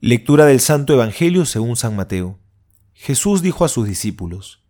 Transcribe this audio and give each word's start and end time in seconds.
Lectura 0.00 0.46
del 0.46 0.60
Santo 0.60 0.92
Evangelio 0.92 1.44
según 1.44 1.74
San 1.74 1.96
Mateo. 1.96 2.38
Jesús 2.92 3.42
dijo 3.42 3.64
a 3.64 3.68
sus 3.68 3.88
discípulos, 3.88 4.62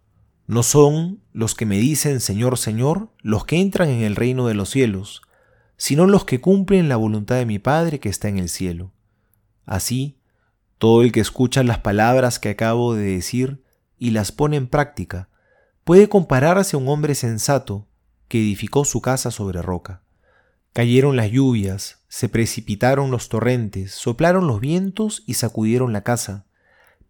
No 0.46 0.62
son 0.62 1.20
los 1.34 1.54
que 1.54 1.66
me 1.66 1.76
dicen 1.76 2.20
Señor, 2.20 2.56
Señor, 2.56 3.10
los 3.20 3.44
que 3.44 3.60
entran 3.60 3.90
en 3.90 4.00
el 4.00 4.16
reino 4.16 4.46
de 4.46 4.54
los 4.54 4.70
cielos, 4.70 5.20
sino 5.76 6.06
los 6.06 6.24
que 6.24 6.40
cumplen 6.40 6.88
la 6.88 6.96
voluntad 6.96 7.36
de 7.36 7.44
mi 7.44 7.58
Padre 7.58 8.00
que 8.00 8.08
está 8.08 8.28
en 8.28 8.38
el 8.38 8.48
cielo. 8.48 8.94
Así, 9.66 10.16
todo 10.78 11.02
el 11.02 11.12
que 11.12 11.20
escucha 11.20 11.62
las 11.62 11.80
palabras 11.80 12.38
que 12.38 12.48
acabo 12.48 12.94
de 12.94 13.12
decir 13.16 13.62
y 13.98 14.12
las 14.12 14.32
pone 14.32 14.56
en 14.56 14.66
práctica, 14.66 15.28
puede 15.84 16.08
compararse 16.08 16.74
a 16.74 16.78
un 16.78 16.88
hombre 16.88 17.14
sensato 17.14 17.86
que 18.28 18.38
edificó 18.38 18.86
su 18.86 19.02
casa 19.02 19.30
sobre 19.30 19.60
roca. 19.60 20.00
Cayeron 20.78 21.16
las 21.16 21.32
lluvias, 21.32 22.04
se 22.06 22.28
precipitaron 22.28 23.10
los 23.10 23.28
torrentes, 23.28 23.90
soplaron 23.90 24.46
los 24.46 24.60
vientos 24.60 25.24
y 25.26 25.34
sacudieron 25.34 25.92
la 25.92 26.04
casa, 26.04 26.46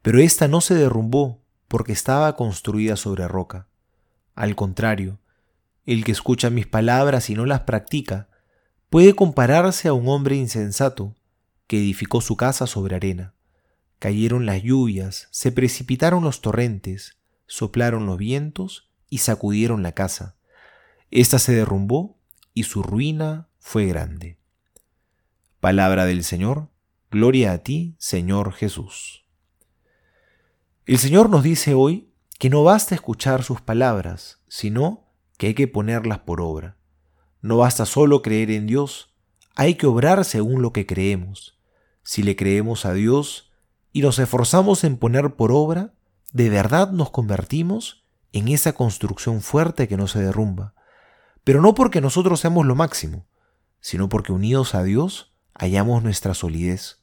pero 0.00 0.20
ésta 0.20 0.48
no 0.48 0.62
se 0.62 0.74
derrumbó 0.74 1.42
porque 1.68 1.92
estaba 1.92 2.34
construida 2.34 2.96
sobre 2.96 3.28
roca. 3.28 3.68
Al 4.34 4.56
contrario, 4.56 5.18
el 5.84 6.02
que 6.02 6.12
escucha 6.12 6.48
mis 6.48 6.66
palabras 6.66 7.28
y 7.28 7.34
no 7.34 7.44
las 7.44 7.60
practica, 7.60 8.30
puede 8.88 9.14
compararse 9.14 9.88
a 9.88 9.92
un 9.92 10.08
hombre 10.08 10.36
insensato 10.36 11.14
que 11.66 11.77
edificó 11.77 12.22
su 12.22 12.38
casa 12.38 12.66
sobre 12.66 12.96
arena. 12.96 13.34
Cayeron 13.98 14.46
las 14.46 14.62
lluvias, 14.62 15.28
se 15.30 15.52
precipitaron 15.52 16.24
los 16.24 16.41
torrentes, 16.41 17.19
soplaron 17.46 18.06
los 18.06 18.16
vientos 18.16 18.88
y 19.10 19.19
sacudieron 19.19 19.82
la 19.82 19.92
casa. 19.92 20.36
Esta 21.10 21.38
se 21.38 21.55
derrumbó 21.55 22.16
y 22.55 22.62
su 22.62 22.82
ruina 22.82 23.47
fue 23.68 23.84
grande. 23.84 24.38
Palabra 25.60 26.06
del 26.06 26.24
Señor, 26.24 26.70
gloria 27.10 27.52
a 27.52 27.58
ti, 27.58 27.96
Señor 27.98 28.54
Jesús. 28.54 29.27
El 30.86 30.96
Señor 30.96 31.28
nos 31.28 31.42
dice 31.42 31.74
hoy 31.74 32.11
que 32.39 32.48
no 32.48 32.64
basta 32.64 32.94
escuchar 32.94 33.42
sus 33.42 33.61
palabras, 33.61 34.41
sino 34.48 35.12
que 35.36 35.48
hay 35.48 35.55
que 35.55 35.69
ponerlas 35.69 36.20
por 36.20 36.41
obra. 36.41 36.78
No 37.42 37.58
basta 37.58 37.84
solo 37.84 38.22
creer 38.22 38.50
en 38.52 38.66
Dios, 38.66 39.14
hay 39.55 39.74
que 39.74 39.86
obrar 39.86 40.24
según 40.24 40.62
lo 40.62 40.72
que 40.72 40.86
creemos. 40.86 41.61
Si 42.02 42.22
le 42.22 42.36
creemos 42.36 42.86
a 42.86 42.94
Dios 42.94 43.52
y 43.92 44.00
nos 44.00 44.19
esforzamos 44.19 44.83
en 44.83 44.96
poner 44.96 45.36
por 45.36 45.52
obra, 45.52 45.92
de 46.33 46.48
verdad 46.48 46.91
nos 46.91 47.11
convertimos 47.11 48.06
en 48.33 48.48
esa 48.48 48.72
construcción 48.72 49.42
fuerte 49.42 49.89
que 49.89 49.98
no 49.98 50.06
se 50.06 50.22
derrumba. 50.22 50.72
Pero 51.44 51.61
no 51.61 51.74
porque 51.74 52.00
nosotros 52.00 52.41
seamos 52.41 52.64
lo 52.64 52.74
máximo, 52.74 53.27
sino 53.80 54.08
porque 54.08 54.32
unidos 54.32 54.74
a 54.74 54.82
Dios 54.82 55.32
hallamos 55.54 56.02
nuestra 56.02 56.34
solidez. 56.34 56.98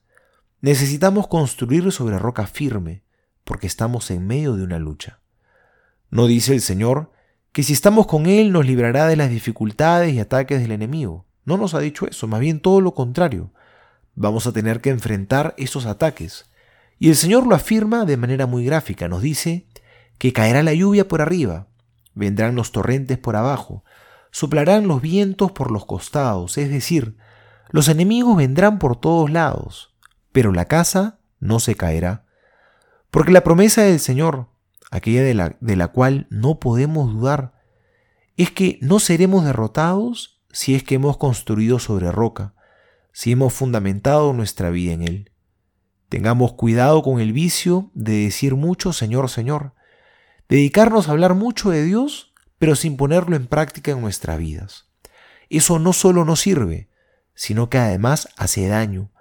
Necesitamos 0.62 1.28
construir 1.28 1.92
sobre 1.92 2.18
roca 2.18 2.48
firme, 2.48 3.04
porque 3.44 3.68
estamos 3.68 4.10
en 4.12 4.26
medio 4.26 4.56
de 4.56 4.64
una 4.64 4.80
lucha. 4.80 5.20
No 6.10 6.28
dice 6.28 6.54
el 6.54 6.62
Señor 6.62 7.12
que 7.52 7.64
si 7.64 7.74
estamos 7.74 8.08
con 8.08 8.26
Él 8.26 8.52
nos 8.52 8.66
librará 8.66 9.08
de 9.08 9.16
las 9.16 9.30
dificultades 9.30 10.14
y 10.14 10.20
ataques 10.20 10.62
del 10.62 10.72
enemigo. 10.72 11.26
No 11.46 11.58
nos 11.58 11.74
ha 11.74 11.80
dicho 11.80 12.08
eso, 12.08 12.28
más 12.28 12.40
bien 12.40 12.60
todo 12.60 12.82
lo 12.82 12.94
contrario. 12.94 13.52
Vamos 14.16 14.48
a 14.48 14.52
tener 14.52 14.82
que 14.82 14.90
enfrentar 14.90 15.54
esos 15.58 15.86
ataques. 15.86 16.46
Y 16.98 17.10
el 17.10 17.16
Señor 17.16 17.46
lo 17.46 17.56
afirma 17.56 18.06
de 18.06 18.18
manera 18.18 18.46
muy 18.48 18.66
gráfica. 18.66 19.08
Nos 19.08 19.22
dice 19.22 19.66
que 20.18 20.34
caerá 20.34 20.64
la 20.64 20.74
lluvia 20.74 21.08
por 21.08 21.22
arriba, 21.22 21.68
vendrán 22.14 22.56
los 22.56 22.72
torrentes 22.72 23.18
por 23.18 23.36
abajo, 23.36 23.84
soplarán 24.36 24.90
los 24.90 25.02
vientos 25.02 25.54
por 25.54 25.72
los 25.72 25.86
costados, 25.86 26.58
es 26.58 26.70
decir, 26.70 27.16
los 27.70 27.88
enemigos 27.88 28.36
vendrán 28.36 28.80
por 28.80 28.98
todos 28.98 29.32
lados, 29.32 29.96
pero 30.34 30.52
la 30.52 30.66
casa 30.66 31.20
no 31.40 31.62
se 31.62 31.76
caerá. 31.76 32.26
Porque 33.12 33.32
la 33.32 33.46
promesa 33.46 33.84
del 33.84 34.02
Señor, 34.02 34.50
aquella 34.92 35.24
de 35.24 35.36
la, 35.36 35.56
de 35.62 35.78
la 35.78 35.88
cual 35.88 36.28
no 36.30 36.60
podemos 36.60 37.14
dudar, 37.14 37.54
es 38.36 38.52
que 38.52 38.78
no 38.82 39.00
seremos 39.00 39.46
derrotados 39.46 40.44
si 40.52 40.76
es 40.76 40.84
que 40.84 40.96
hemos 40.96 41.16
construido 41.16 41.80
sobre 41.80 42.12
roca, 42.12 42.56
si 43.14 43.32
hemos 43.32 43.54
fundamentado 43.54 44.34
nuestra 44.34 44.70
vida 44.70 44.92
en 44.92 45.04
Él. 45.04 45.32
Tengamos 46.10 46.56
cuidado 46.56 47.04
con 47.04 47.22
el 47.22 47.32
vicio 47.32 47.90
de 47.94 48.26
decir 48.26 48.56
mucho 48.56 48.92
Señor, 48.92 49.30
Señor, 49.30 49.76
dedicarnos 50.50 51.08
a 51.08 51.12
hablar 51.12 51.36
mucho 51.36 51.70
de 51.70 51.86
Dios 51.86 52.35
pero 52.66 52.76
sin 52.76 52.98
ponerlo 52.98 53.36
en 53.36 53.46
práctica 53.46 53.92
en 53.92 54.02
nuestras 54.02 54.40
vidas. 54.40 54.88
Eso 55.52 55.78
no 55.78 55.94
solo 55.94 56.26
no 56.26 56.36
sirve, 56.36 56.90
sino 57.36 57.70
que 57.70 57.78
además 57.78 58.28
hace 58.38 58.68
daño, 58.68 59.12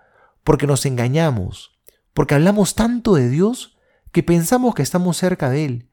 porque 0.45 0.67
nos 0.67 0.87
engañamos, 0.87 1.79
porque 2.15 2.35
hablamos 2.35 2.75
tanto 2.75 3.17
de 3.17 3.29
Dios 3.29 3.77
que 4.13 4.23
pensamos 4.23 4.75
que 4.75 4.81
estamos 4.81 5.19
cerca 5.19 5.51
de 5.51 5.67
Él, 5.67 5.91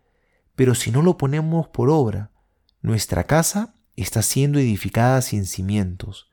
pero 0.56 0.76
si 0.76 0.92
no 0.92 1.02
lo 1.02 1.18
ponemos 1.18 1.68
por 1.68 1.90
obra, 1.90 2.32
nuestra 2.80 3.26
casa 3.26 3.76
está 3.98 4.22
siendo 4.22 4.58
edificada 4.58 5.22
sin 5.22 5.46
cimientos. 5.46 6.30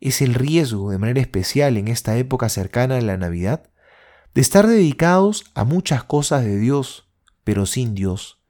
Es 0.00 0.22
el 0.22 0.32
riesgo, 0.32 0.90
de 0.90 0.96
manera 0.96 1.20
especial 1.20 1.76
en 1.76 1.88
esta 1.88 2.16
época 2.16 2.48
cercana 2.48 2.96
a 2.96 3.02
la 3.02 3.18
Navidad, 3.18 3.68
de 4.32 4.40
estar 4.40 4.66
dedicados 4.66 5.44
a 5.54 5.64
muchas 5.64 6.04
cosas 6.04 6.42
de 6.42 6.56
Dios, 6.56 7.10
pero 7.44 7.66
sin 7.66 7.94
Dios. 7.94 8.40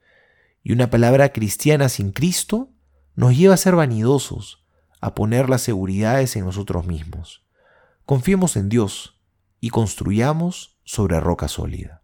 Y 0.64 0.72
una 0.72 0.90
palabra 0.90 1.28
cristiana 1.28 1.88
sin 1.88 2.10
Cristo 2.10 2.70
nos 3.14 3.36
lleva 3.36 3.54
a 3.54 3.58
ser 3.58 3.76
vanidosos, 3.76 4.64
a 5.00 5.14
poner 5.14 5.48
las 5.50 5.60
seguridades 5.60 6.34
en 6.34 6.46
nosotros 6.46 6.86
mismos. 6.86 7.44
Confiemos 8.06 8.56
en 8.56 8.70
Dios 8.70 9.20
y 9.60 9.68
construyamos 9.68 10.78
sobre 10.82 11.20
roca 11.20 11.48
sólida. 11.48 12.02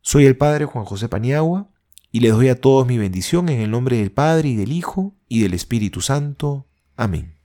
Soy 0.00 0.24
el 0.24 0.36
Padre 0.36 0.64
Juan 0.64 0.86
José 0.86 1.08
Paniagua 1.08 1.68
y 2.10 2.20
les 2.20 2.32
doy 2.32 2.48
a 2.48 2.60
todos 2.60 2.86
mi 2.86 2.96
bendición 2.96 3.50
en 3.50 3.60
el 3.60 3.70
nombre 3.70 3.98
del 3.98 4.12
Padre 4.12 4.48
y 4.48 4.56
del 4.56 4.72
Hijo 4.72 5.14
y 5.28 5.42
del 5.42 5.52
Espíritu 5.52 6.00
Santo. 6.00 6.66
Amén. 6.96 7.37